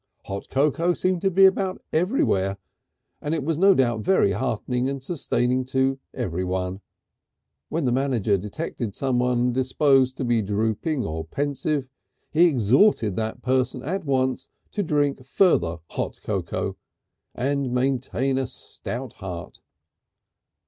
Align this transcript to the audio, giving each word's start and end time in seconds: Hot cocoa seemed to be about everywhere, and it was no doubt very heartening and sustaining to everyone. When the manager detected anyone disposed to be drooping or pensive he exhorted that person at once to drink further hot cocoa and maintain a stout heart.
Hot 0.25 0.49
cocoa 0.49 0.95
seemed 0.95 1.21
to 1.21 1.29
be 1.29 1.45
about 1.45 1.79
everywhere, 1.93 2.57
and 3.21 3.35
it 3.35 3.43
was 3.43 3.59
no 3.59 3.75
doubt 3.75 3.99
very 4.01 4.31
heartening 4.31 4.89
and 4.89 5.03
sustaining 5.03 5.63
to 5.63 5.99
everyone. 6.11 6.81
When 7.69 7.85
the 7.85 7.91
manager 7.91 8.35
detected 8.35 8.97
anyone 8.99 9.53
disposed 9.53 10.17
to 10.17 10.23
be 10.25 10.41
drooping 10.41 11.05
or 11.05 11.23
pensive 11.25 11.87
he 12.31 12.45
exhorted 12.45 13.15
that 13.17 13.43
person 13.43 13.83
at 13.83 14.03
once 14.03 14.47
to 14.71 14.81
drink 14.81 15.23
further 15.23 15.77
hot 15.91 16.19
cocoa 16.23 16.77
and 17.35 17.71
maintain 17.71 18.39
a 18.39 18.47
stout 18.47 19.13
heart. 19.21 19.59